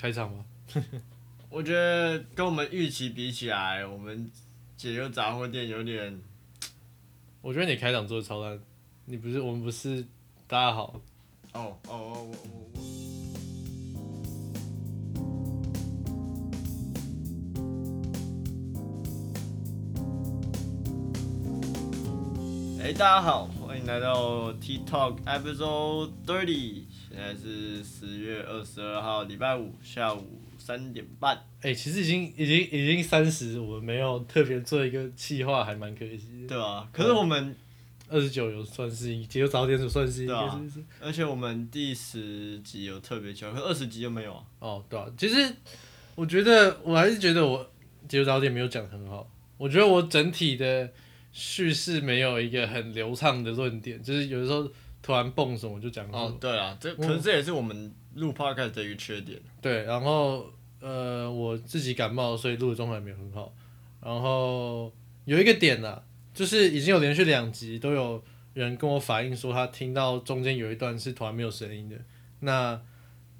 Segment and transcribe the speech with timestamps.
[0.00, 0.42] 开场吗。
[1.50, 4.30] 我觉得跟我们预期比起来，我们
[4.74, 6.18] 解忧杂货店有点
[7.42, 8.58] 我觉得你开场做的超烂，
[9.04, 10.02] 你不是我们不是
[10.46, 10.98] 大家好，
[11.52, 12.80] 哦哦哦，我我我。
[22.82, 26.84] 哎，大家好，欢迎来到 T Talk Episode Thirty。
[27.12, 31.36] 现在是十月二十二号，礼拜五下午三点半。
[31.60, 36.48] 哎、其实已经已经已经三十，我们没有特别做一个计划，还蛮可惜的。
[36.48, 37.56] 对啊，可是我们，
[38.08, 40.60] 二十九有算是一，结果早点有算是一啊？
[41.00, 44.44] 而且我们第十集有特别强，可二十集就没有啊。
[44.60, 45.52] 哦，对啊，其实
[46.14, 47.68] 我觉得我还是觉得我
[48.08, 50.88] 结果早点没有讲很好，我觉得我整体的
[51.32, 54.70] 叙事没有一个很流畅的论点，就是有的时候
[55.02, 56.18] 突然蹦什么就讲什么。
[56.18, 59.40] 哦，对啊，这可是这也是我们录 podcast 的一个缺点。
[59.60, 60.46] 对，然后
[60.80, 63.52] 呃，我自己感冒，所以录的状态没有很好。
[64.02, 64.92] 然后
[65.24, 66.02] 有一个点呢、
[66.32, 68.22] 就是已经有连续两集都有
[68.54, 71.96] 人跟我反映说，他听到中间有一段是突然没有声音的。
[72.40, 72.80] 那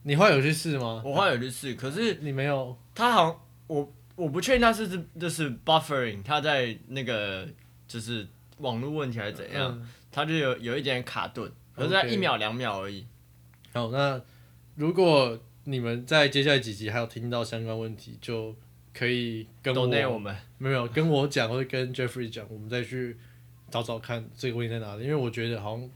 [0.03, 1.03] 你后来有去试吗？
[1.05, 2.77] 我后来有去试，可是你没有？
[2.95, 7.49] 他好像我我不确定他是是就是 buffering，他在那个
[7.89, 8.27] 就是
[8.59, 13.07] 网络问题还是怎样，嗯它就有有一点卡顿，可是在一秒两秒而已。
[13.73, 14.21] 好，那
[14.75, 18.55] 如果你们在接下来几集还有听到相关问题，就
[18.93, 23.17] 可以跟我我们没有跟我讲，或者跟 Jeffrey 讲，我们再去
[23.71, 25.05] 找找看这个问题在哪里。
[25.05, 25.89] 因为我觉得好像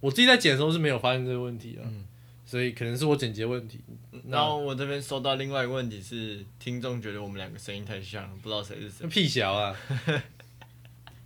[0.00, 2.04] 我自己在剪的时候是没有发现这个问题的，嗯
[2.46, 3.80] 所以可能是我剪辑问题。
[4.26, 9.06] 然后我这边收到另外一个问题是，听众觉得我们两个声音太像了，不知道谁是谁。
[9.06, 9.76] 屁小啊！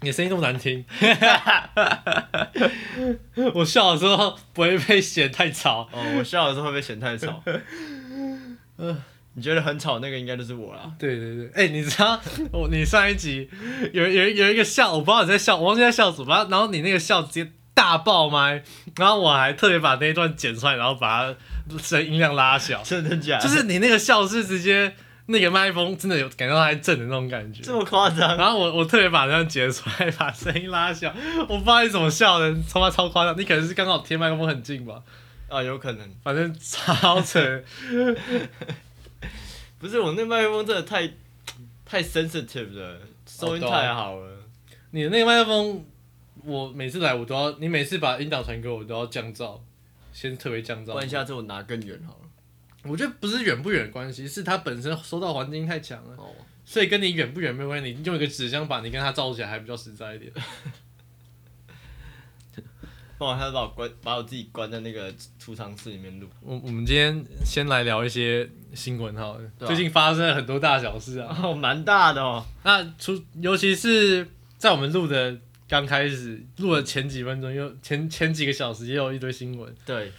[0.03, 0.85] 你的声音这么难听，
[3.55, 5.89] 我笑的时候不会被嫌太吵。
[5.93, 7.43] 哦，我笑的时候会不会嫌太吵？
[9.35, 10.93] 你觉得很吵那个应该就是我啦。
[10.99, 12.21] 对对对，哎、你知道
[12.53, 13.49] 我你上一集
[13.93, 18.63] 有有有一个笑，我不知道你在笑，我忘记在笑什么，然后你那个笑直接大爆麦，
[18.99, 21.35] 然后我还特别把那一段剪出来，然后把它
[21.83, 23.45] 声音量拉小，真的假的？
[23.45, 24.95] 就是你那个笑是直接
[25.27, 27.73] 那个麦克风真的有感觉到它在震的那种感觉这。
[27.73, 28.37] 么夸张？
[28.37, 31.15] 然后我我特别把这样截出来，把声音拉小，
[31.49, 35.03] 我不知道你怎么笑的，他妈超夸张，你可能是刚好贴麦克风很近吧，
[35.49, 36.11] 啊，有可能。
[36.23, 37.41] 反正超扯。
[39.79, 41.11] 不是我那麦克风真的太
[41.85, 44.39] 太 sensitive 了，收音太好了。
[44.91, 45.85] 你的那个麦克风，
[46.45, 49.59] 我每次来我都要，你每次把音档传给我，我都要降噪，
[50.13, 50.93] 先特别降噪。
[50.93, 52.22] 不然下次我拿更远好了。
[52.85, 56.35] 我觉得不是远不远的关系，是它本身收到环境太强了，哦，
[56.65, 57.93] 所以跟你远不远没有关系。
[57.93, 60.33] 你用一个纸箱把你跟它罩起来，还比较实在一点。
[63.19, 66.29] 不然他把我关，把我自己关在那个储藏室里面录。
[66.41, 71.39] 我我们今天先来聊一些新闻好了，对啊最近发生了很多大小事啊。
[71.41, 72.45] 哦，蛮大的哦。
[72.65, 74.27] 那除尤其是
[74.59, 75.39] 在我们录的
[75.69, 79.73] 刚开始录的前几分钟，又前前几个小时也有一堆新闻。
[79.87, 80.11] 对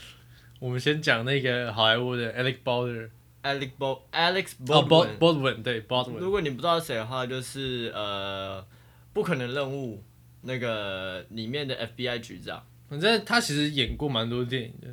[0.63, 5.17] 我们先讲那个好莱坞的 Alec Baldwin，，Alex Bo Alex 哦 Baldwin。
[5.17, 8.65] Bald Baldwin 对 Baldwin，如果你不知道谁的话，就是呃，
[9.11, 10.01] 不可能任务
[10.43, 12.65] 那个里面的 FBI 局长。
[12.87, 14.87] 反正他其实演过蛮多电影的，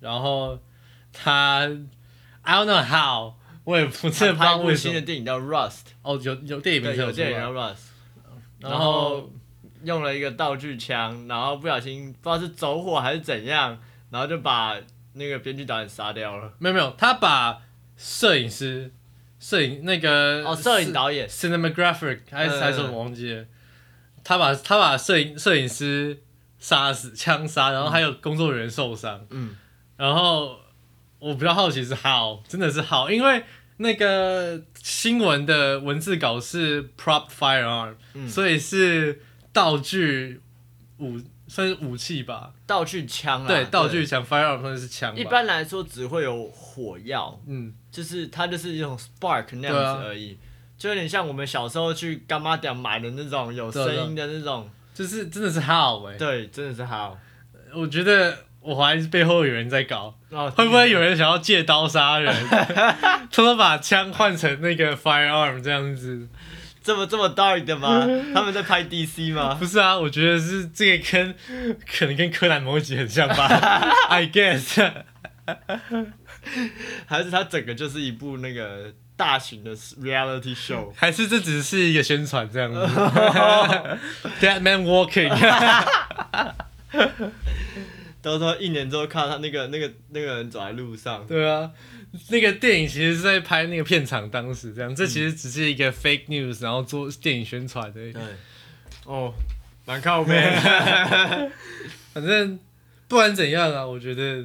[0.00, 0.58] 然后
[1.12, 1.68] 他
[2.40, 4.94] I don't know how，我也不知道为什么。
[4.94, 7.88] 新的电影叫 Rust，哦，有有电影名对，称出来有电影叫 Rust，
[8.60, 9.30] 然后
[9.84, 13.78] 用了一个道具枪，然后不小心不知道是走火还是怎样，
[14.08, 14.80] 然后就把
[15.20, 16.54] 那个编剧导演杀掉了。
[16.58, 17.60] 没有没有，他把
[17.96, 18.90] 摄影师、
[19.38, 21.28] 摄影那个哦，摄影导演。
[21.28, 23.44] cinematographer 还是嗯还是什么我忘记了，
[24.24, 26.22] 他把他把摄影摄影师
[26.58, 29.54] 杀死枪杀，然后还有工作人员受伤，嗯，
[29.96, 30.58] 然后
[31.18, 33.44] 我比较好奇是 how，真的是 how，因为
[33.76, 38.28] 那个新闻的文字稿是 prop firearm，、嗯。
[38.28, 39.22] 所以是
[39.52, 40.40] 道具
[40.98, 41.18] 武
[41.52, 50.38] 算是武器吧，道具枪啊，对，道具枪 firearm 算是枪吧，一般来说只会有火药，嗯，就是它就是一种 spark 那样子而已，
[50.78, 57.18] 就有点像我们小时候去干妈店买的那种有声音的那种，就是真的是 how 哎、对，真的是好。
[57.74, 62.32] 我觉得我怀疑背后有人在搞，哦，会不会有人想要借刀杀人，
[63.32, 66.28] 偷偷把枪换成那个 firearm 这样子？
[66.82, 68.06] 这么这么 dark 的吗？
[68.34, 69.54] 他们在拍 DC 吗？
[69.54, 71.34] 不是啊，我觉得是这个跟
[71.98, 73.46] 可能跟柯南某一集很像吧，
[74.08, 74.92] I guess。
[77.06, 80.90] 还是它整个就是一部那个大型的 reality show？
[80.96, 82.80] 还是这只是一个宣传这样子
[84.40, 85.28] ？Dead Man Walking，
[88.22, 91.70] 到时候一年之后看到他那个那个那个人走在路上，对啊，
[92.28, 98.12] 那个电影其实是在拍那个片场当时这样，这其实只是一个 fake news，然后做电影宣传的。
[98.12, 98.22] 对，
[99.04, 99.32] 哦，
[99.86, 100.34] 蛮靠背。
[102.12, 102.58] 反正
[103.06, 104.44] 不管怎样啊，我觉得，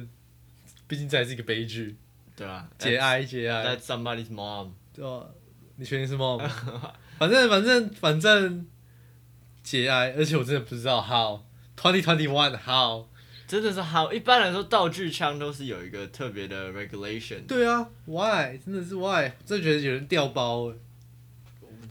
[0.86, 1.96] 毕竟这还是一个悲剧。
[2.36, 3.64] 对啊，节哀节哀。
[3.64, 4.70] That's somebody's mom。
[4.94, 5.24] 对啊？
[5.76, 6.38] 你确定是 mom？
[7.18, 8.66] 反正反正反正
[9.62, 11.42] 节哀，而且我真的不知道 how
[11.76, 13.06] twenty twenty one how。
[13.46, 17.46] 真的是好，一般来说道具枪都是有一个特别的 regulation。
[17.46, 18.58] 对啊，why？
[18.64, 19.30] 真的是 why？
[19.44, 20.72] 真的觉得有人掉包，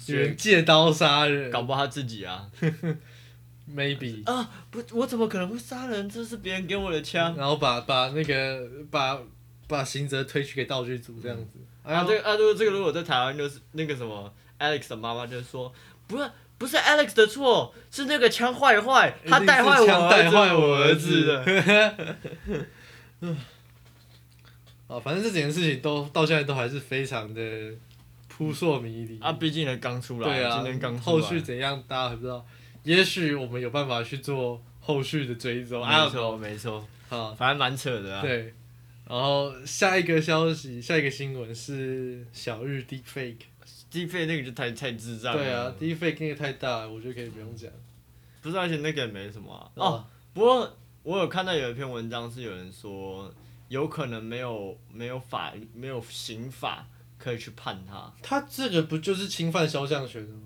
[0.08, 2.50] 有人借刀杀人搞不好他自己啊，
[3.74, 4.30] maybe。
[4.30, 4.50] 啊！
[4.70, 6.10] 不，我怎么可能会杀人？
[6.10, 7.36] 这是别人给我的枪。
[7.38, 9.18] 然后把把那个把
[9.68, 11.60] 把刑责推去给道具组这样子。
[11.84, 15.74] 啊，这个啊，这个这个如果在台湾就是那个什么 Alex 的妈妈就说，
[16.08, 21.26] 不是不是 Alex 的错，是那个枪坏坏，他带坏我儿子，带坏我儿子 子
[23.22, 23.36] 的。
[24.88, 27.42] 啊，反正这几件事情都到现在都还是非常的
[28.28, 32.46] 扑朔迷离啊，毕竟呢刚出来，对啊今天刚，出后续怎样大家还不知道。
[32.84, 35.86] 也许我们有办法去做后续的追踪。
[35.88, 38.22] 没错没错，啊，反正蛮扯的啊。
[38.22, 38.54] 对。
[39.08, 43.38] 然后下一个消息，下一个新闻是小日 deepfake。
[43.96, 45.42] 低费那个就太太智障了。
[45.42, 47.72] 对啊，deepfake 那个太大了，我觉得可以不用讲。
[48.42, 49.72] 不是，而且那个也没什么啊。
[49.76, 53.34] 哦，哦，不过我有看到有一篇文章是有人说，
[53.70, 56.86] 有可能没有没有法没有刑法
[57.18, 58.14] 可以去判他。
[58.22, 60.42] 他这个不就是侵犯肖像权的吗？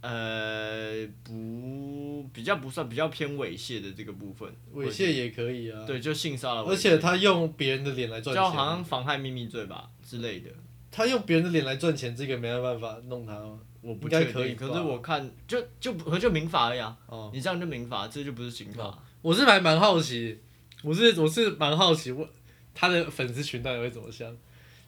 [0.00, 4.50] 呃，不，比较不算，比较偏猥亵的这个部分。
[4.74, 5.84] 猥亵也可以啊。
[5.86, 10.50] 对，就性骚扰，而且他用别人的脸来赚就钱，好像妨害秘密罪吧之类的，
[10.96, 13.58] 他用别人的脸来赚钱，这个没有办法弄他吗？
[13.82, 14.32] 我不确定。
[14.32, 18.84] 可以可是我看就就不就民法而已啊，哦，你这样就民法，这就不是刑法。
[18.84, 20.38] 哦我是还蛮好奇，
[20.82, 22.26] 我是我是蛮好奇，我
[22.74, 24.34] 他的粉丝群到底会怎么想？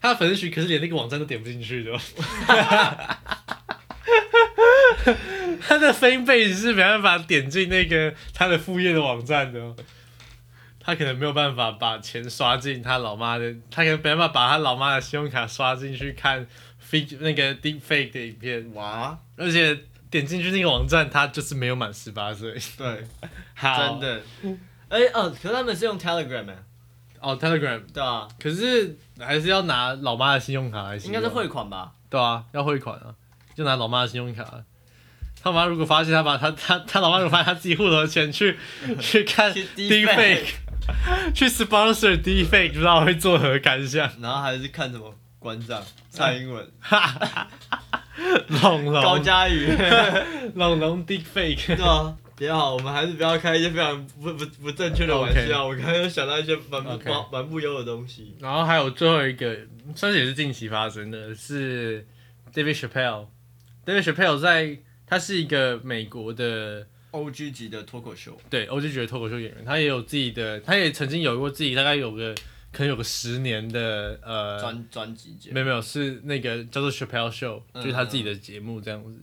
[0.00, 1.98] 他的粉丝群可是连那个网站都点不进去的哦，
[5.60, 9.76] 他的 fan base 是没办法点进那个他的副业的网站的、哦。
[10.88, 16.46] 他可能没有办法把钱刷进他老妈的，他可能没办法把他老妈的信用卡刷进去看
[16.90, 19.78] fake 那个 deep fake 的影片，哇，而且
[20.10, 22.56] 点进去那个网站，他就是没有满十八岁。
[22.78, 23.04] 对，
[23.54, 24.00] 好。
[24.00, 24.22] 真的。
[24.88, 26.56] 哎、哦，可是他们是用 Telegram 哎、
[27.20, 31.92] 哦，Telegram，对啊，可是还是要拿老妈的信用卡来应该是汇款吧？
[32.08, 33.14] 对啊，要汇款啊，
[33.54, 34.64] 就拿老妈的信用卡。
[35.42, 38.58] 他妈如果发现他把他他他老妈如果发现他自己户头的钱去
[38.98, 40.46] 去看去 deepfake，
[41.34, 44.10] 去 sponsor deepfake，不知道会作何感想？
[44.20, 46.66] 然后还是看什么馆长蔡英文、
[48.62, 49.68] 龙高龙嘉瑜，
[50.54, 55.66] 龙龙 deepfake，对啊，比较好，我们还是不要开一些非常不不不正确的玩笑。
[55.66, 58.36] 我刚刚又想到一些蛮不 OK 蛮蛮不优的东西。
[58.40, 59.56] 然后还有最后一个，
[59.94, 62.06] 算是也是近期发生的，是
[62.52, 63.26] David Chappelle。
[63.86, 72.34] David Chappelle 在他是一个美国的 O G 级的脱口秀，对，O G 级的脱口秀演员，他也有自己的，他也曾经有过自己大概有个
[72.70, 75.54] 可能有个十年的呃，专专辑节目。
[75.54, 79.20] 没有没有是那个叫做 Chappelle Show，嗯就是他自己的节目这样子。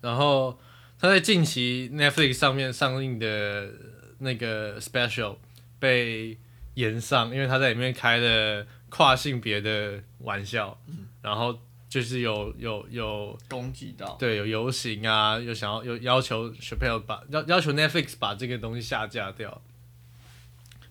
[0.00, 0.58] 然后
[0.98, 3.70] 他在近期 Netflix 上面上映的
[4.18, 5.36] 那个 Special
[5.78, 6.36] 被
[6.74, 11.06] 延上，因为他在里面开了跨性别的玩笑，嗯。
[11.22, 11.58] 然后
[11.92, 14.16] 就是有有有攻击到。
[14.18, 19.60] 对，有游行啊，有想要有要求 Chappelle 把要要求 Netflix 把这个东西下架掉。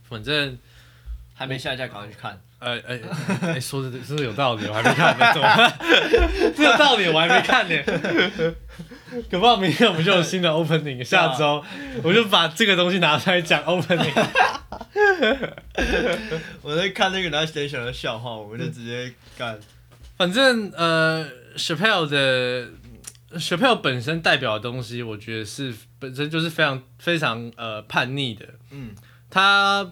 [0.07, 0.59] 反正
[1.33, 2.39] 还没下架，赶快去看。
[2.59, 2.99] 哎哎、
[3.41, 5.73] 哎说的说的有道理，我还没看呢，怎么办？
[6.55, 7.83] 这有道理，我还没看呢。
[9.31, 11.65] 可不好，明天我们就有新的 opening，下周
[12.03, 14.13] 我就把这个东西拿出来讲 opening。
[16.61, 19.59] 我在看那个 Nice Station 的笑话，我就直接干。
[20.21, 22.67] 反正呃，Chappelle 的
[23.39, 28.45] Chappelle 本身代表的东西，我觉得是本身就是非常非常呃叛逆的。
[28.69, 28.93] 嗯，
[29.31, 29.91] 他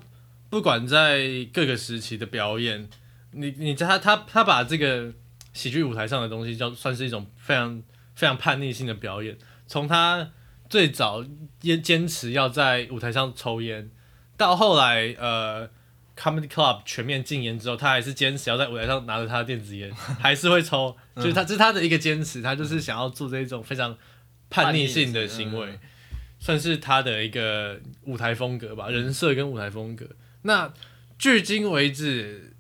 [0.52, 2.88] 不管在各个时期的表演，
[3.32, 5.12] 你你他他他把这个
[5.52, 7.82] 喜剧舞台上的东西叫算是一种非常
[8.14, 9.36] 非常叛逆性的表演。
[9.66, 10.30] 从他
[10.70, 11.26] 最早
[11.60, 13.90] 坚坚持要在舞台上抽烟，
[14.38, 15.68] 到后来呃
[16.20, 23.98] comedy club 全面禁烟之后，他还是坚持要在舞台上拿着他的电子烟， 还是会抽，就是他这是他的一个坚持，他就是想要做这一种非常
[24.50, 25.68] 叛逆性的行为。
[25.68, 25.80] 嗯
[26.42, 30.08] 算是他的一个舞台风格吧，人设跟舞台风格。
[30.44, 30.74] 那
[31.18, 32.54] 距今为止，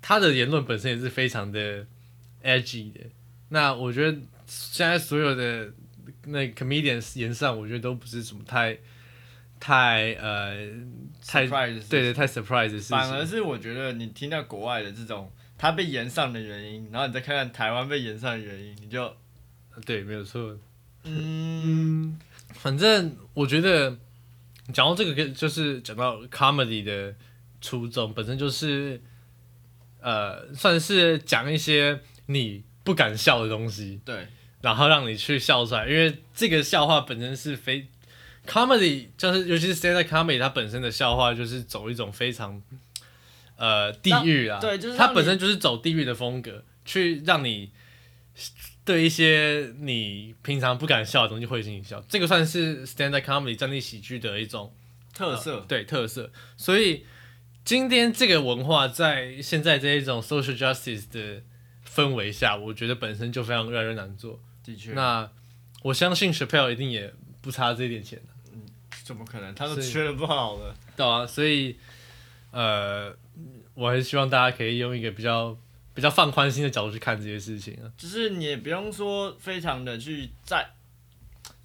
[0.00, 1.84] 他的言论本身也是非常的
[2.44, 3.00] edgy 的。
[3.48, 4.16] 那我觉得
[4.46, 5.72] 现在所有的
[6.26, 8.78] 那 comedians 言上，我觉得都不是什么太
[9.60, 10.56] 太呃
[11.24, 12.96] 太 Surprise 对对太 surprise 的事情。
[12.96, 19.14] 反而是我觉得你听到国外的这种他被延上的原因，然后你再看看台湾被延上的原因，你就
[19.84, 20.58] 对，没有错。
[21.04, 22.18] 嗯，
[22.54, 23.96] 反正我觉得
[24.72, 27.14] 讲到这个，跟就是讲到 comedy 的
[27.60, 29.00] 初衷本身就是，
[30.00, 34.26] 呃，算是讲一些你不敢笑的东西，对，
[34.60, 37.86] 然后让你去笑出来，因为这个笑话本身是非
[38.50, 42.60] comedy，就是尤其是 stand up comedy，它本身的笑话就是走一种非常
[43.56, 47.70] 呃地狱啊，对就是它本身就是走地狱的风格，去让你
[48.84, 54.74] 对一些你平常不敢笑的东西会心一笑，这个算是 stand up comedy 站立喜剧的一种
[55.14, 57.04] 特色，对特色，所以
[57.64, 61.42] 今天这个文化在现在这一种 social justice 的
[61.88, 64.40] 氛围下，我觉得本身就非常越来越难做。
[64.64, 65.30] 的确，那
[65.82, 68.34] 我相信 Chappelle 一定也不差这一点钱的，
[69.10, 69.52] 怎么可能？
[69.56, 70.72] 他都是缺的不好了。
[70.96, 71.76] 对啊，所以
[72.52, 73.12] 呃，
[73.74, 75.58] 我还是希望大家可以用一个比较
[75.92, 77.90] 比较放宽心的角度去看这些事情啊。
[77.96, 80.70] 就是你也不用说非常的去在，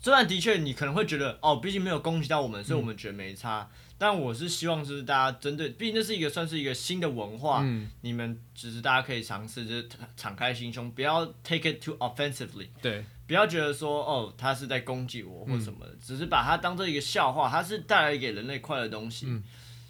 [0.01, 3.69] 虽然的确你可能会觉得哦，毕竟没有攻击到我们，所以我们觉得没差。
[3.97, 9.87] 但我是希望就是大家针对，毕竟这是一个算是一个新的文化，嗯，你们只是大家可以尝试，就是
[10.17, 19.25] 敞开心胸，不要 take it too offensively，对，不要觉得说哦他是在攻击我或什么的，只是把它当做一个笑话，它是带来给人类快乐的东西。
[19.27, 19.43] 嗯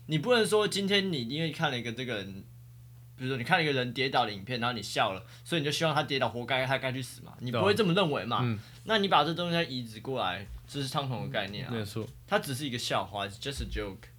[0.07, 2.43] 你不能说今天你因为看了一个这个人，
[3.17, 7.33] 比如说你看了一个人跌倒的影片，然后你笑了，所以你就希望他跌倒活该，他该去死嘛？
[7.39, 8.41] 你不会这么认为嘛？
[8.43, 11.83] 嗯那你把这东西再移植过来，这是相同的概念啊没。
[11.83, 12.07] 错。
[12.27, 14.09] 它只是一个笑话 just a joke。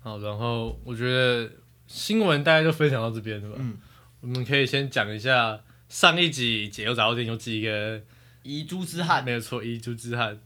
[0.00, 1.50] 好，然后我觉得
[1.86, 3.56] 新闻大家就分享到这边了吧。
[3.58, 3.76] 嗯，
[4.22, 8.00] 我们可以先讲一下上一集解忧杂货店有几个
[8.46, 9.24] 遗珠之憾。
[9.24, 10.40] 没有错，遗珠之憾。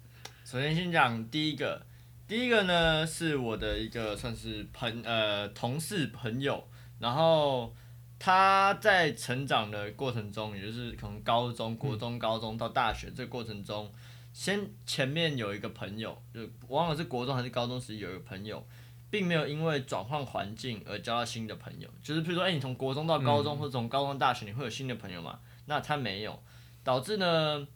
[0.44, 1.84] 首先先讲第一个，
[2.26, 6.66] 第一个呢是我的一个算是朋呃同事朋友，
[6.98, 7.74] 然后
[8.18, 13.92] 他在成长的过程中，也就是可能高中、国中、高中到大学这个过程中，
[14.32, 18.66] 先前面有一个朋友，就我忘了是国中还是高中时有一个朋友。
[19.12, 25.40] 并没有因为转换环境而交到新的朋友，就是譬如说，哎、你从国中到高中，或者从高中到大学，你会有新的朋友嘛？
[25.66, 26.40] 那他没有，
[26.84, 27.66] 导致呢，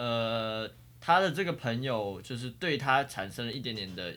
[0.00, 0.66] 呃，
[0.98, 4.16] 他的这个朋友就是对他产生了一点点的，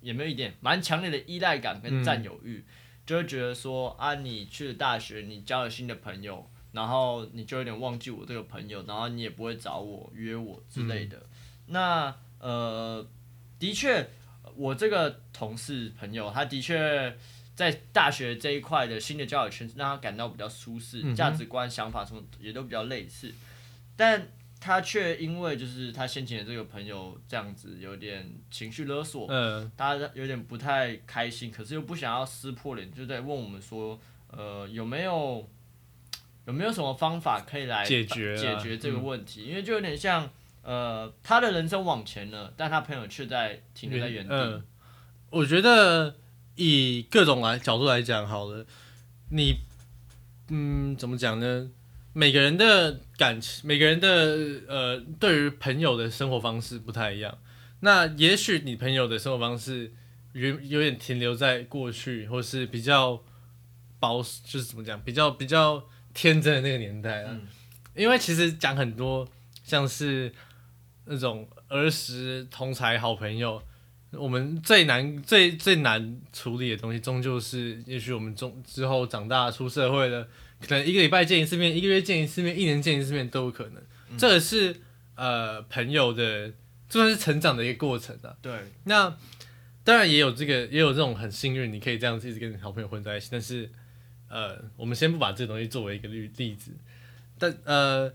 [0.00, 2.64] 也没有一点，蛮强烈的依赖感跟占有欲，
[3.04, 11.26] 就会觉得说啊，你去了大学，你交了新的朋友，然后你就有点忘记我这个朋友，然后你也不会找我约我之类的。
[11.66, 13.06] 那呃，
[13.58, 14.08] 的确，
[14.56, 17.14] 我这个同事朋友，他的确
[17.54, 23.34] 在大学这一块的新的交友圈让他感到比较舒适，价值观、想法什么也都比较类似，
[23.94, 24.26] 但
[24.60, 33.98] 他却因为就是他先前的这个朋友这样子有点情绪勒索，嗯，他有点不太开心，可是又不想要撕破脸，就在问我们说，
[34.28, 35.48] 呃，有没有
[36.46, 39.44] 有没有什么方法可以来解决啊解决这个问题？
[39.44, 40.28] 因为就有点像，
[40.62, 44.34] 呃，他的人生往前了，但他朋友却在停留在原地。
[44.34, 44.64] 嗯，
[45.30, 46.16] 我觉得
[46.56, 48.66] 以各种来角度来讲好了，
[49.30, 49.60] 你
[50.48, 51.70] 嗯怎么讲呢？
[52.18, 54.08] 每个人的感情，每个人的
[54.66, 57.38] 呃，对于朋友的生活方式不太一样。
[57.78, 59.92] 那也许你朋友的生活方式
[60.32, 63.22] 有有点停留在过去，或是比较
[64.00, 67.30] 保，就是怎么讲，比较比较天真的那个年代啊。
[67.30, 67.46] 嗯
[67.94, 69.26] 因为其实讲很多
[69.64, 70.32] 像是
[71.04, 73.62] 那种儿时同才好朋友，
[74.10, 80.28] 我们最难最最难处理的东西，终究是也许我们中之后长大出社会了，
[80.60, 83.82] 可能一个礼拜见一次面，一个月见一次面，一年见一次面都有可能。
[84.16, 84.74] 这个是
[85.14, 86.48] 呃朋友的，
[86.88, 88.36] 就算是成长的一个过程啊。
[88.40, 88.52] 对，
[88.84, 89.16] 那
[89.84, 93.28] 当然也有这个，也有这种很幸运，你可以这样子一直跟你好朋友混在一起。
[93.30, 93.70] 但是，
[94.28, 96.72] 呃，我们先不把这个东西作为一个例例子，
[97.38, 98.12] 但呃，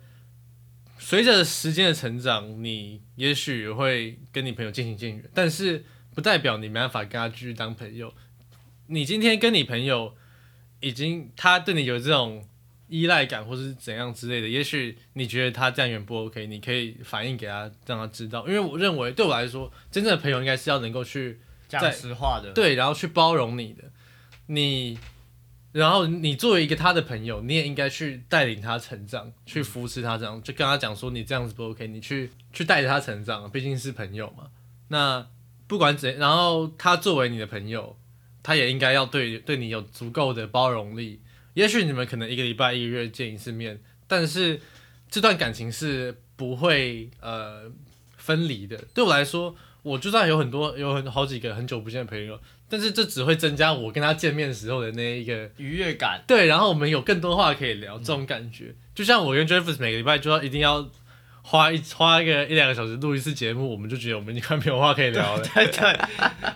[1.00, 8.14] 随着时间的成长，你也许会跟你朋友渐行渐远，但是不代表你没办法跟他继续当朋友。
[8.88, 10.16] 你今天跟你朋友
[10.84, 12.46] 已经他对你有这种
[12.90, 18.46] 依赖感，或是怎样之类的，也许你觉得他这样远不 OK，你可以反映给他，让他知道。
[18.48, 22.52] 因为我认为对我来说，真正的朋友应该是要能够去讲实话的。
[22.52, 23.86] 对，然后去包容你的，
[24.48, 25.00] 你，
[25.72, 34.50] 然后你作为一个他的朋友，你也应该去带领他成长，去扶持他这样，就跟他讲说你这样子不 OK，你去去带着他成长，毕竟是朋友嘛。
[34.90, 35.26] 那
[35.66, 37.98] 不管怎，然后他作为你的朋友，
[38.44, 41.20] 他也应该要对对你有足够的包容力。
[41.56, 44.60] 也许你们可能一个礼拜、一个月见一次面，但是
[45.10, 47.72] 这段感情是不会呃
[48.18, 48.78] 分离的。
[48.94, 60.90] 对我来说，我就算有很多有很好几个很久不见的朋友，但是这只会增加我跟他见面时候的那一个愉悦感，对，然后我们有更多话可以聊，这种感觉，就像我跟 Jeffers 每个礼拜就要一定要
[61.46, 65.44] 花一花一个一两个小时录一次节目，我们就觉得我们已经快没有话可以聊了。
[65.54, 65.84] 对对，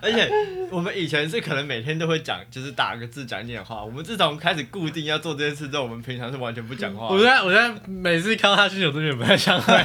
[0.02, 0.32] 而且
[0.72, 3.84] 我们以前是可能每天都会讲，就是打个字讲一点话。
[3.84, 7.20] 我们自从开始固定要做这件事之后，我们平常是完全不讲话我。
[7.20, 9.78] 现在我现在每次看到他讯息，我都觉得不太像话。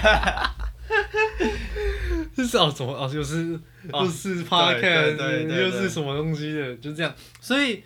[2.37, 3.59] 就 是哦，怎么哦，又是
[3.91, 7.13] 哦又是 podcast，又是什么东西的，就这样。
[7.41, 7.83] 所以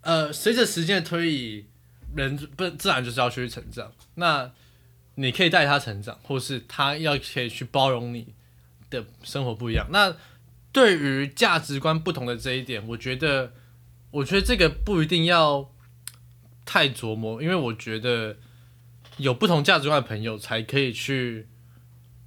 [0.00, 1.66] 呃，随着时间的推移，
[2.16, 3.92] 人不自然就是要去成长。
[4.14, 4.50] 那
[5.16, 8.34] 你可以带他成长，或是他要可以去包容你
[8.90, 9.86] 的生活不一样。
[9.90, 10.16] 那
[10.72, 13.52] 对于价值观不同的这一点，我觉得，
[14.10, 15.70] 我觉得这个不一定要
[16.64, 18.36] 太琢磨，因为我觉得
[19.18, 21.46] 有不同价值观的朋友才可以去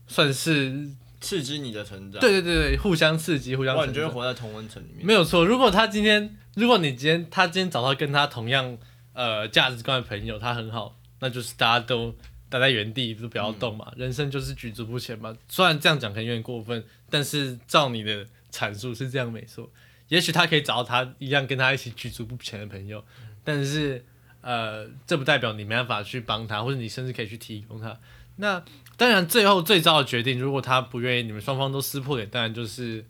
[0.07, 2.21] 算是刺激你的成长。
[2.21, 4.03] 对对对对，互相刺激，互相哇，成长。
[4.03, 5.05] 你就会活在同温层里面。
[5.05, 8.77] 没有错，如果他今天，如果你今天他今天找到跟他同样
[9.11, 12.15] 呃价值观的朋友，他很好，那就是大家都
[12.49, 13.91] 待在原地，都不要动嘛。
[13.95, 15.35] 人生就是举足不前嘛。
[15.47, 19.71] 虽然这样讲可能有点过分，但是照你的阐述是这样没错。
[20.07, 23.03] 也许他可以找到他一样跟他一起举足不前的朋友，
[23.43, 24.05] 但是
[24.41, 27.99] 呃，这不代表你没办法去帮他，或者你甚至可以去提供他。
[28.37, 28.63] 那
[28.95, 33.03] 当然，最后最糟的决定，如果他不愿意，你们双方都撕破脸，当然就是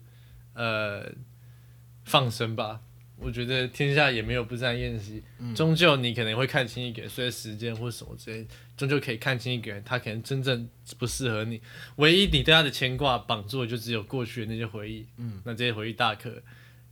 [0.54, 1.08] 呃
[2.04, 2.80] 放生吧。
[3.20, 5.22] 我觉得天下也没有不散宴席，
[5.54, 8.46] 终究你可能会看清一个人，随着时间或什么之类，
[8.76, 11.60] 终究可以看清一个人，他可能真正不适合你。
[11.96, 15.06] 唯一你对他的牵挂绑住的，就只有过去的那些回忆。
[15.16, 16.32] 嗯，那这些回忆大可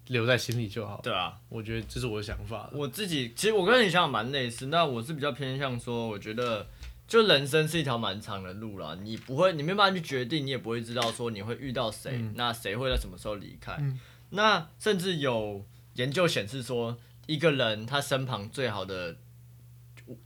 [0.09, 1.00] 留在心里就好。
[1.02, 2.68] 对啊，我觉得这是我的想法。
[2.73, 6.66] 我自己其实我跟你想法蛮类似，那我是比较偏向说，我觉得
[7.06, 13.80] 就人生是一条蛮长的路啦，你不会，你没办法去决定，你也不会知道说你会遇到谁，那谁会在什么时候离开。
[14.30, 15.64] 那甚至有
[15.97, 19.17] 研究显示说，一个人他身旁最好的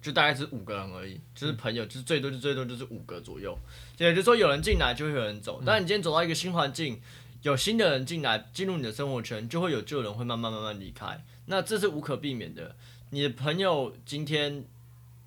[0.03, 3.57] 就大概是五个人而已，就是朋友，就是最多就最多就是五个左右。
[3.99, 5.63] 也就是说，有人进来就会有人走。
[5.65, 7.01] 但，你今天走到一个新环境，
[7.43, 11.25] 有新的人进来进入你的生活圈，就会有旧人会慢慢慢慢离开。
[11.47, 12.77] 那这是无可避免的。
[13.11, 14.65] 你的朋友今天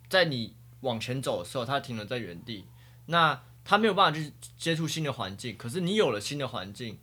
[0.08, 2.65] 在你往前走的时候，他停留在原地，
[3.08, 5.58] 那他没有办法去接触新的环境。
[5.58, 6.99] 可是你有了新的环境，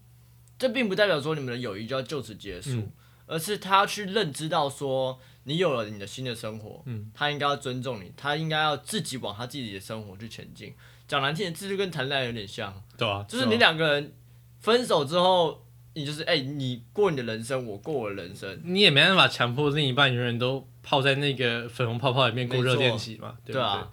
[0.59, 2.88] 这并不代表说你们的友谊就要就此结束，
[3.30, 10.74] 而是他要去认知到说，你有了你的新的生活，他应该要尊重你，他应该要自己往他自己的生活去前进。
[11.06, 14.12] 讲难听点，这就跟谈恋爱有点像，对啊，就是你两个人
[14.58, 15.64] 分手之后，
[15.94, 23.88] 你就是哎、你过你的人生，我过我的人生，你也没办法强迫另一半永远都泡在那个粉红泡泡里面过热恋期嘛，对啊。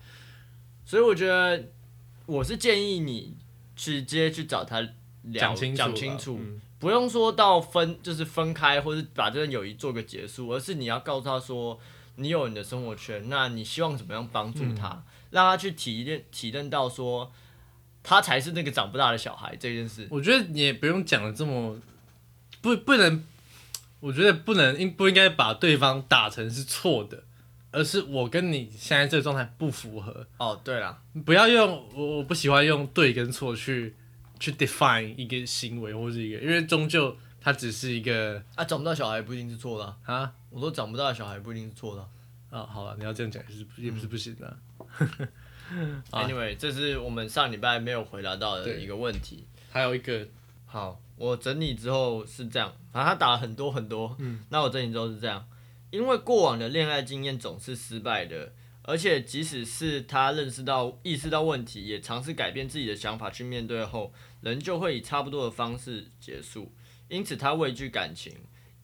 [0.84, 1.64] 所以我觉得
[2.26, 3.36] 我是建议你
[3.76, 4.82] 直接去找他
[5.24, 11.80] 聊讲清楚，讲清楚，嗯不用说到分就是分开，或是把这段友谊做个结束，而是你要告诉他说，
[12.16, 15.04] 你有你的生活圈，那你希望怎么样帮助他，嗯。
[15.30, 17.30] 让他去体验体验到说，
[18.02, 20.08] 他才是那个长不大的小孩这件事。
[20.10, 21.78] 我觉得你也不用讲的这么
[22.62, 23.22] 不不能，
[24.00, 27.24] 我觉得不能应不应该把对方打成是错的，
[27.72, 33.96] 而是我跟你现在这个状态不符合，哦，对了，不要用我我不喜欢用对跟错去
[34.40, 42.02] 去 define 一个行为或是一个，因为终究它只是一个啊，长不大小孩不一定是错的啊、啊我说长不大小孩不一定是错的
[42.50, 44.58] 啊、啊，好了，你要这样讲也是也不是不行的、啊。
[46.12, 49.46] Anyway，这是我们上礼拜没有回答到的一个问题。
[49.72, 50.28] 还有一个。
[50.70, 55.48] 好，我整理之后是这样，反正他打了很多很多，嗯，那我整理之后是这样，
[55.92, 58.52] 因为过往的恋爱经验总是失败的，
[58.88, 66.72] 而且即使是他认识到、意识到问题，也尝试改变自己的想法去面对后，人就会以差不多的方式结束，
[67.10, 68.34] 因此他畏惧感情，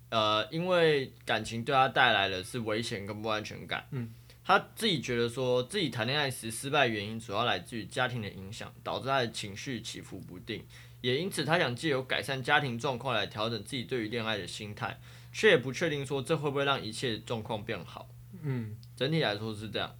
[0.09, 4.13] 呃，因为感情对他带来的是危险跟不安全感，嗯。
[4.45, 10.61] 他自己觉得说自己谈恋爱时失败原因主要来自于家庭的影响，导致他的情绪起伏不定。
[10.99, 14.99] 也因此，他想借由改善家庭状况来调整自己对于恋爱的心态，
[15.31, 18.09] 却也不确定说这会不会让一切状况变好。
[18.41, 18.75] 嗯。
[18.95, 19.95] 整体来说是这样。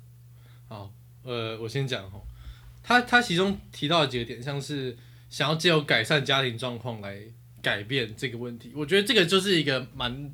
[0.68, 0.92] 好，
[1.24, 2.22] 呃，我先讲哦，
[2.82, 4.98] 他他其中提到的几个点，像是
[5.30, 7.20] 想要借由改善家庭状况来
[7.62, 10.32] 改变这个问题，我觉得这个就是一个蛮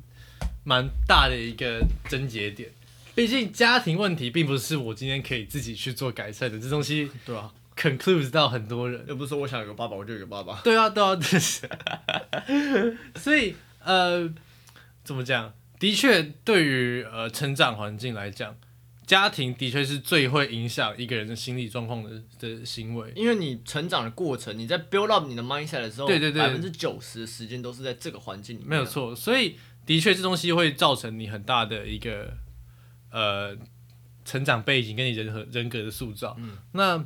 [0.64, 2.70] 蛮大的一个症结点。
[3.14, 9.04] 毕竟家庭问题并不是我今天可以自己去做改善的，这东西 对啊，concludes 到很多人。
[9.08, 10.60] 又不是说我想有个爸爸我就有个爸爸。
[10.62, 11.68] 对啊，对啊，这是。
[13.16, 14.32] 所以呃，
[15.04, 15.52] 怎么讲？
[15.80, 18.54] 的确，对于呃成长环境来讲，
[19.06, 23.12] 家庭的确是最会影响一个人的心理状况的的行为。
[23.16, 28.68] 因为你成长的过程，你在 build up 你的 mindset 的时候，对对对百分之九十的时间都是在这个环境里面。
[28.68, 28.84] 没有。
[28.84, 32.34] 错，所以的确这东西会造成你很大的一个
[33.10, 33.56] 呃
[34.24, 36.36] 成长背景跟你人和人格的塑造。
[36.38, 37.04] 嗯那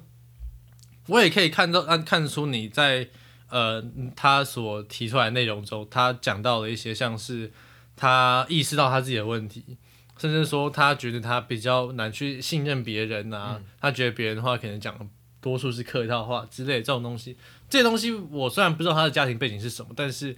[1.06, 3.08] 我也可以看到啊，看出你在
[3.50, 3.84] 呃
[4.16, 7.52] 他所提出来的内容中，他讲到了一些像是
[7.96, 9.76] 他意识到他自己的问题。
[10.16, 14.96] 甚至说，他觉得他比较难去信任别人啊，他觉得别人的话可能讲
[15.40, 17.36] 多数是客套话之类的这种东西。
[17.68, 20.36] 这些东西我虽然不知道他的家庭背景是什么，但是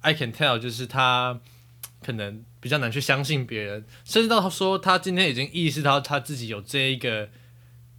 [0.00, 1.38] I can tell 就是他
[2.04, 7.28] 可能比较难去相信别人，甚至到他说他今天已经意识到他自己有这一个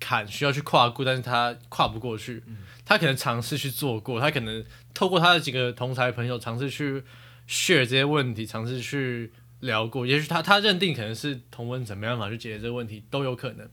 [0.01, 2.43] 坎需要去跨过，但是他跨不过去。
[2.83, 7.01] 他可能尝试去做过，他可能透过他的几个同才朋友尝试去
[7.47, 10.05] share 这些问题，尝试去聊过。
[10.05, 13.69] 也许他他认定可能是同温层没办法去解决这个问题，都有可能，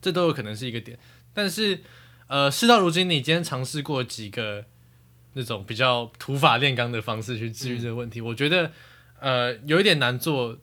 [0.00, 0.98] 这都有可能是一个点。
[1.32, 1.80] 但是
[2.26, 4.64] 呃，事到如今，你今天尝试过几个
[5.34, 8.72] 那种比较土法炼钢的方式去治愈这个问题，我觉得
[9.20, 10.58] 呃有一点难做，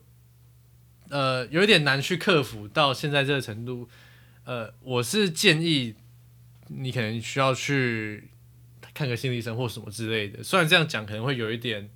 [1.08, 3.88] 呃有一点难去克服到现在这个程度。
[4.44, 5.94] 呃，我是建议
[6.68, 8.30] 你可能需要去
[8.94, 10.42] 看个心理医生或什么之类的。
[10.42, 11.90] 虽然这样讲可能会有一点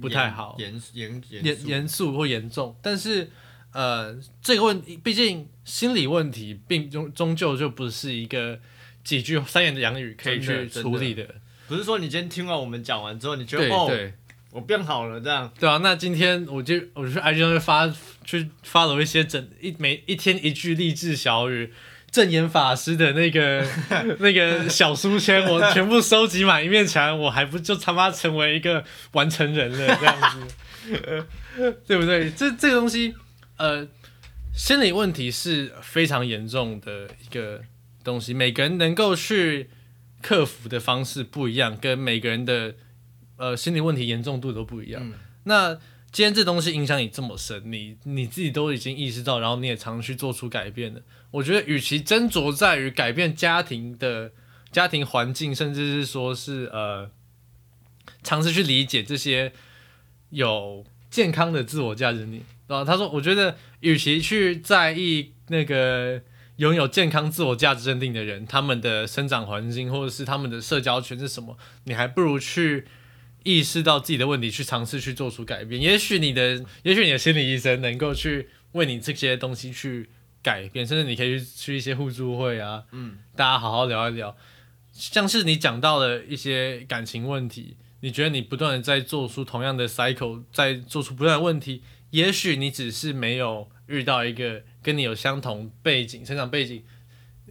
[0.00, 3.30] 不太好，严严严严肃或严重，但是
[3.72, 8.58] 呃，这个问题毕竟心理问题并终终究就不是一个
[9.04, 11.26] 几句三言两语可以去处理的。
[11.68, 14.14] 不是说你今天听完我们讲完之后，你觉对得哦，对
[14.50, 15.52] 我变好了这样。
[15.58, 17.92] 对啊，那今天我就我就去 IG 上面发
[18.24, 21.72] 去发了一些整一每一天一句励志小语。
[22.10, 23.66] 正言法师的那个
[24.18, 31.26] 那个小书签，我全部收集满一面墙，我还不就他妈成为一个完成人了这样子，
[31.86, 32.30] 对不对？
[32.30, 33.14] 这这个东西，
[33.56, 33.86] 呃，
[34.54, 37.60] 心理问题是非常严重的一个
[38.02, 39.70] 东西，每个人能够去
[40.20, 42.74] 克服的方式不一样，跟每个人的
[43.36, 45.02] 呃心理问题严重度都不一样。
[45.04, 45.78] 嗯那
[46.12, 51.00] 今天这东西影响你这么深，你你自己都已经意识到，然后你也常去做出改变了。
[51.30, 54.32] 我觉得，与其斟酌在于改变家庭的
[54.72, 57.10] 家庭环境，甚至是说是呃，
[58.24, 59.52] 尝试去理解这些
[60.30, 66.20] 有健康的自我价值你，然后他说，我觉得，与其去在意那个
[66.56, 72.86] 拥有健康自我价值认定的人，他们的生长环境或者是他们的社交圈是什么，你还不如去
[73.42, 75.80] 意识到自己的问题，去尝试去做出改变。
[75.80, 80.08] 也许你的，也许你的心理医生能够去为你这些东西去
[80.42, 84.36] 改变，甚至你可以去去一些互助会啊，嗯，大家好好聊一聊。
[84.92, 96.82] 像是你讲到的一些感情问题，你觉得你不断的在做出同样的 cycle，在做出不断的问题，也许你只是没有遇到一个跟你有相同背景、成长背景、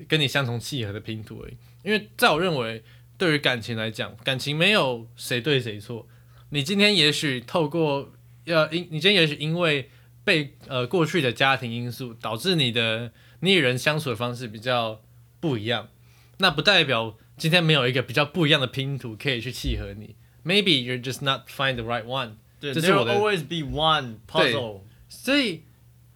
[0.08, 1.54] 跟你相同契合的拼图而已。
[1.82, 2.84] 因为在我认为，
[3.20, 6.08] 对于感情来讲，感情没有谁对谁错。
[6.52, 8.14] 你今天也许透过
[8.46, 9.92] 呃，因你今天也许因为
[10.24, 15.02] 被呃过去的家庭因素导致你的你与人相处的方式比较
[15.40, 15.90] 不一样，
[16.38, 20.16] 那不代表今天没有一个比较不一样的拼图可以去契合你。
[20.46, 22.38] Maybe you're just not find the right one。
[22.62, 24.82] 对这是 always be one puzzle。
[25.10, 25.64] 所以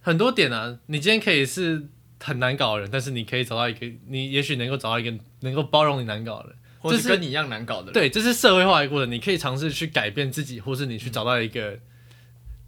[0.00, 1.88] 很多点啊，你今天可以是
[2.18, 6.58] 很难搞的人，但是你可以找到一个，你也许能够找到一个能够包容你难搞的人。
[6.90, 7.92] 这是或是跟你一样难搞的人。
[7.92, 11.78] 对，这是社会化的过程，你可以尝试去改变自己，或是你去找到一个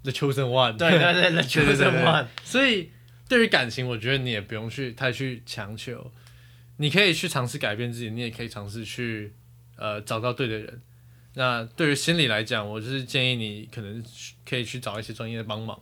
[0.03, 0.77] the chosen one。
[0.77, 2.27] 对对对，the chosen one。
[2.45, 2.91] 所以
[3.29, 6.13] 对于感情，我觉得你也不用去太去强求，
[6.79, 9.33] 你可以去尝试改变自己，你也可以尝试去
[9.77, 10.83] 呃找到对的人。
[11.35, 14.03] 那对于心理来讲，我就是建议你可能
[14.49, 15.79] 可以去找一些专业的帮忙。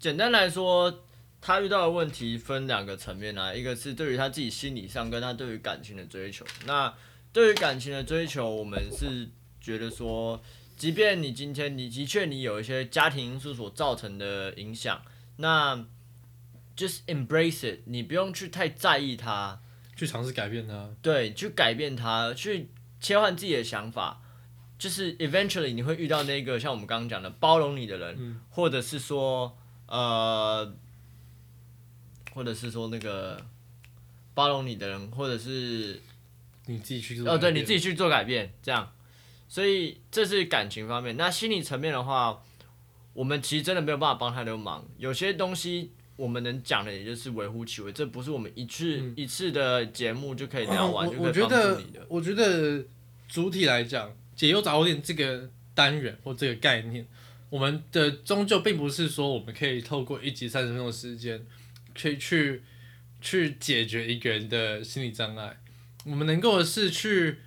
[0.00, 1.04] 简单来说，
[1.40, 6.44] 他遇到的问题分两个层面啊，一个是对于他自己心理上，跟他对于感情的追求。
[6.66, 6.92] 那
[7.32, 9.28] 对于感情的追求，我们是
[9.60, 10.40] 觉得说，
[10.76, 15.02] 即便你今天你的确你有一些家庭因素所造成的影响，
[15.36, 15.86] 那
[16.76, 19.60] just embrace it，你不用去太在意它，
[19.96, 20.90] 去尝试改变它。
[21.02, 24.22] 对，去改变它，去切换自己的想法。
[24.78, 30.72] 就是 eventually 你会遇到那个像我们刚刚讲的包容你的人，嗯或者是说呃，
[32.32, 33.44] 或者是说那个
[34.34, 36.00] 包容你的人，或者是
[36.68, 38.92] 你自己去做哦，对，改变你自己去做改变，这样。
[39.48, 41.16] 所以这是感情方面。
[41.16, 42.42] 那心理层面的话，
[43.14, 44.86] 我们其实真的没有办法帮太多忙。
[44.98, 52.84] 有些东西我们能讲的，也就是微乎其微，这不是我们一次、嗯一次的节目就可以聊完，我就可以助你的。，我觉得
[53.26, 57.06] 主体来讲，解忧早点这个单元或这个概念，
[57.48, 61.40] 我们的终究并不是说我们可以透过一集三十分钟的时间
[61.98, 62.62] 可以去
[63.22, 65.58] 去解决一个人的心理障碍，
[66.08, 67.38] 我们能够的是去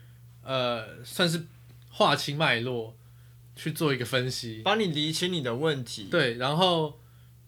[0.44, 1.46] 呃，算是
[1.90, 2.96] 划清脉络，
[3.56, 6.08] 去做一个分析，帮你理清你的问题。
[6.12, 7.00] 对，然后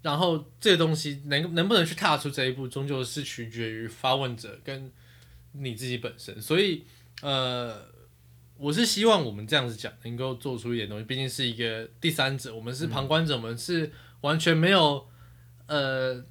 [0.02, 4.91] 然后这个东西能能不能去踏出这一步，终究是取决于发问者跟
[5.54, 6.41] 你自己本身。
[6.41, 6.84] 所以
[7.21, 7.86] 呃，
[8.58, 11.06] 我是希望我们这样子讲，能够做出一点东西。
[11.06, 15.08] 毕竟是一个第三者，我们是旁观者，我们是完全没有
[15.67, 16.23] 呃，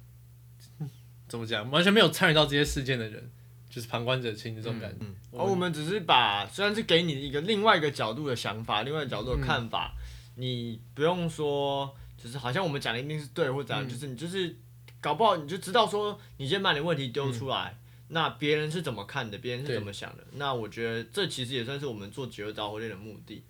[1.27, 3.31] 怎么讲，完全没有参与到这些事件的人，
[3.73, 4.97] 就是旁观者清的这种感觉。
[4.99, 9.95] 嗯，而我们只是把虽然是给你一个另外一个角度的想法，另外一个角度的看法，
[10.35, 14.55] 你不用说，就是好像我们讲的一定是对或怎样，就是你就是
[15.01, 23.43] 搞不好你就知道说，你先把你的问题丢出来，那别人是怎么看的，别人是怎么想的，那我觉得这其实也算是我们做节日导火链的目的。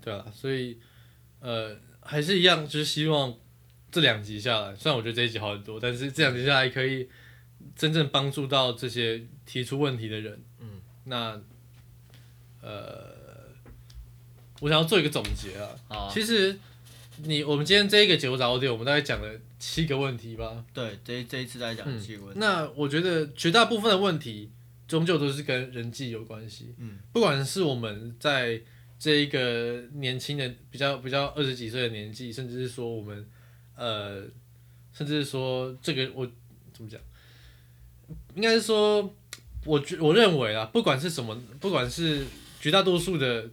[0.00, 0.78] 对啊，所以
[1.40, 3.34] 呃，还是一样，就是希望
[3.90, 7.08] 这两集下来，虽然我觉得这一集好很多，但是这两集下来可以
[7.76, 10.42] 真正帮助到这些提出问题的人。
[10.60, 11.40] 嗯，那
[12.60, 13.14] 呃，
[14.60, 15.68] 我想要做一个总结啊。
[15.88, 16.58] 啊，其实
[17.18, 20.64] 你我们今天这一个节目早点，我们大概讲了七个问题吧。
[20.72, 24.50] 对，这这一次大概讲嗯这个问题，那我觉得绝大部分的问题，
[24.88, 26.74] 终究都是跟人际有关系。
[26.78, 28.60] 嗯，不管是我们在
[28.98, 33.28] 这一个年轻的比较比较二十几岁的年纪，甚至是说我们
[33.76, 34.22] 呃，
[34.92, 36.26] 甚至是说这个我
[36.72, 36.98] 怎么讲，
[38.34, 39.14] 应该是说，
[39.64, 42.24] 我觉我认为啊，不管是什么，不管是
[42.60, 43.48] 绝大多数的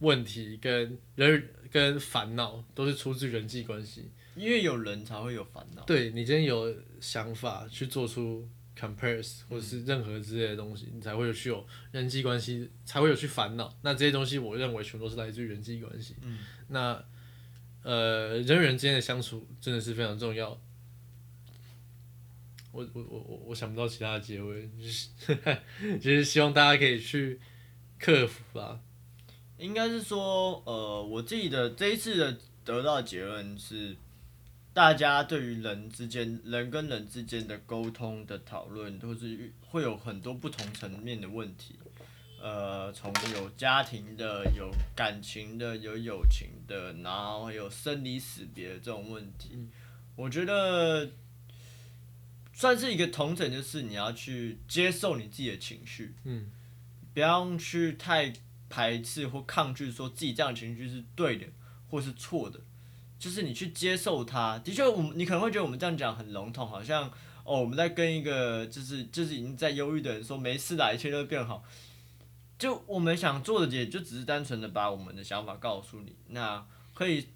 [0.00, 4.10] 问题跟人跟烦恼，都是出自人际关系。
[4.36, 5.82] 因为有人才会有烦恼。
[5.84, 13.72] 对你今天有想法去做出 compares 或者是任何之类的东西，你才会有去有人际关系，才会有去烦恼。
[13.82, 16.16] 那这些东西，我认为全都是来自于人际关系。
[16.22, 17.00] 嗯，那
[17.84, 20.60] 呃，人与人之间的相处真的是非常重要。
[22.74, 25.08] 我我我我我想不到其他的结尾，就是
[25.98, 27.40] 就是希望大家可以去
[28.00, 28.80] 克服吧。
[29.58, 33.96] 应该是说，呃，我自己的这一次的得到的结论是，
[34.72, 41.76] 大家对于人之间、人跟人之间的沟通的讨论，都是会有很多不同层面的问题。
[42.42, 49.68] 呃，从有家庭的、有感情的、有友情的，然后有生离死别的这种问题，
[50.16, 51.08] 我觉得
[52.54, 56.50] 算是一个同整，就是你要去接受你自己的情绪，嗯，
[57.12, 58.32] 不要去太
[58.70, 61.46] 排斥或抗拒，说自己这样情绪是对的
[61.90, 62.60] 或是错的，
[63.18, 64.58] 就是你去接受它。
[64.60, 67.10] 的确，我们你可能会觉得我们这样讲很笼统，好像
[67.42, 71.64] 哦我们在跟一个就是就是已经在忧郁的人说没事啦，一切都会变好。
[72.56, 76.64] 就我们想做的也就只是单纯的把我们的想法告诉你，那
[76.94, 77.26] 可以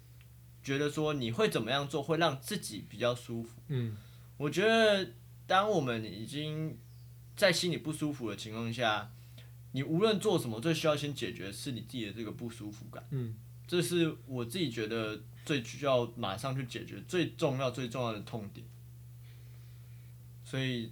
[0.63, 3.61] 觉得说你会怎么样做会让自己比较舒服。
[3.67, 3.97] 嗯
[4.39, 5.11] 我觉得，
[5.45, 6.77] 当我们已经
[7.35, 9.11] 在心里不舒服的情况下，
[9.73, 13.05] 你无论做什么，最需要先解决的是你自己的这个不舒服感。
[13.11, 13.35] 嗯，
[13.67, 18.65] 这是我自己觉得最需要马上去解决、最重要、最重要的痛点。
[20.45, 20.89] 所以，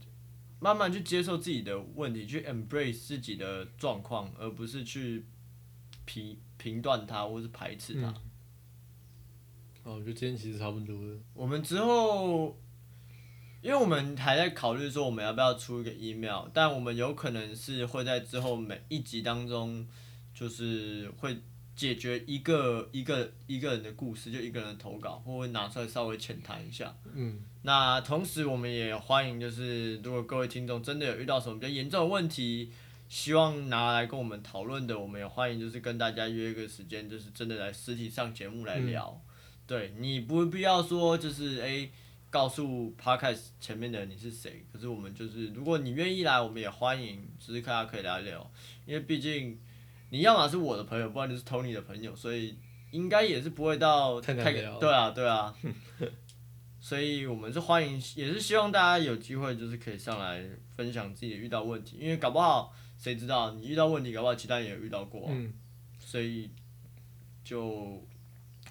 [0.59, 5.25] 慢慢去接受自己的问题，去 embrace 自己的状况，而不是去
[6.03, 8.09] 评评断它或是排斥它。
[9.83, 11.17] 哦，我觉得今天其实差不多了。
[11.33, 12.59] 我们之后，
[13.61, 19.87] 因为我们还在考虑说我们要不要出一个 email，但我们有可能是会在之后每一集当中，
[20.33, 21.37] 就是会
[21.75, 26.95] 解决一个一个一个人的故事，就一个人的投稿，或会拿出来稍微浅谈一下。
[27.13, 32.71] 嗯那同时，我们也欢迎，就是如果各位听众真的有遇到什么比较严重的问题，
[33.09, 39.21] 希望拿来跟我们讨论的，我们也欢迎，就是跟大家约一个时间，就是真的来实体上节目来聊。
[39.65, 41.91] 对你不必要说就是诶
[42.29, 48.51] 告诉 podcast 前面的人你是谁，可是我们就是如果你愿意来，我们也欢迎，只是看大家可以聊一聊，
[48.85, 49.59] 因为毕竟
[50.09, 52.57] 你要么是我的朋友，不然就是 Tony 的朋友，所以
[52.91, 55.55] 应该也是不会到太对啊对啊，
[56.79, 60.43] 所以我们是欢迎，也是希望大家有机会就是可以上来
[60.75, 65.27] 分享自己遇到问题，因为搞不好谁知道你遇到问题，搞不好其他人也有遇到过。
[65.27, 65.53] 啊、嗯，
[65.99, 66.51] 所以
[67.43, 68.05] 就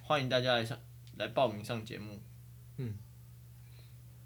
[0.02, 0.78] 欢迎大家来上
[1.16, 2.20] 来报名上节目。
[2.78, 2.94] 嗯，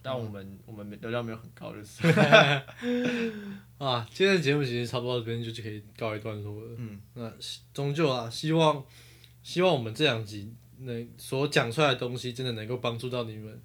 [0.02, 2.06] 但我们、我们流量没有很高，就是
[3.78, 6.74] 啊，今天的节目其实差不多到这边就就可以告一段落了。
[6.78, 7.32] 嗯，那
[7.74, 8.84] 终究啊，希望
[9.42, 13.62] 希望我们这两集能所讲出来的东西，真的能够帮助到你们，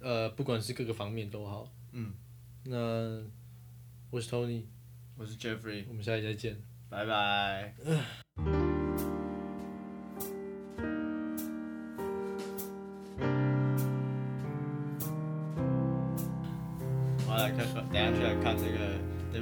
[0.00, 1.70] 呃，不管是各个方面都好。
[1.92, 2.14] 嗯，
[2.64, 3.22] 那
[4.10, 4.64] 我是 Tony，
[5.16, 6.60] 我是 Jeffrey，我们下期再见。
[6.88, 7.74] 拜拜。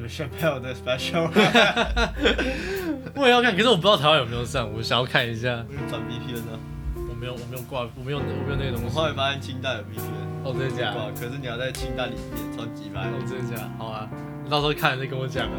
[0.08, 1.28] Chappelle 的 special，
[3.14, 5.64] 我也要看，可是我不知道台湾有没有上，我想要看一下。
[5.68, 6.58] 我就转 VPN 啊。
[6.96, 8.86] 我没有，我没有挂，我没有，我没有那个东西。
[8.86, 11.10] 我后来发现清代有 VPN，哦，真的假的？
[11.18, 13.00] 可是你要在清代里面，超级白。
[13.02, 13.70] 哦，真的假的？
[13.78, 14.08] 好啊，
[14.44, 15.56] 你到时候看了再跟我讲啊。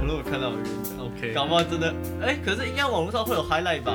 [0.00, 1.32] 我如果看到我跟你讲，OK。
[1.34, 3.94] 搞不好真的，哎，可是应该网络上会有 highlight 吧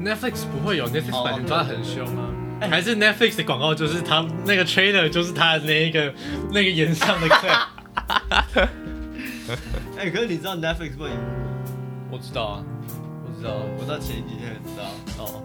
[0.00, 2.30] ？Netflix 不会有，Netflix 哦版权抓得很凶啊。
[2.60, 6.14] 哎还是 Netflix 的广告就是他那个 trailer 就是他的那一个
[6.50, 8.68] 那个演上的 clip。
[9.98, 11.18] 哎，可是你知道 Netflix 不能赢
[12.10, 12.64] 我知道啊，
[13.24, 13.62] 我知道啊。
[13.78, 15.24] 我到前几天才知道。
[15.24, 15.42] 哦，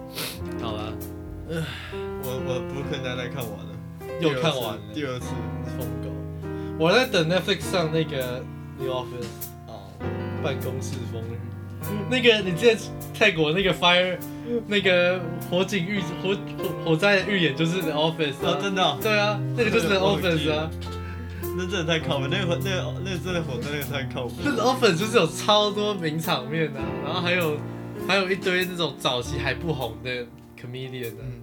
[0.62, 0.94] 好了，
[2.24, 3.72] 我我不是现在看完了，
[4.22, 5.28] 又看完了第二次。
[5.78, 6.10] 疯狗。
[6.78, 8.44] 我在等 Netflix 上那个
[8.80, 9.28] New Office
[9.68, 9.92] 哦，
[10.44, 11.38] 办公室风云。
[12.10, 12.78] 那个你记得
[13.18, 14.18] 泰国那个 Fire
[14.68, 20.72] 那个火警预火火火灾的预演就是 The Office 啊哦，真的哦，对啊，那个就是 The Office 了啊。
[21.58, 24.36] 那真的太靠谱，那个那个那个真的火真的太靠谱。
[24.44, 27.58] 这 The Office 就是有超多名场面啊，然后还有
[28.08, 30.26] 还有一堆那种早期还不红的
[30.60, 31.42] comedian 啊，嗯，